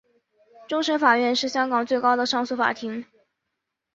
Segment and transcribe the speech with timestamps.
[0.67, 3.05] 终审法院是香港最高的上诉法院。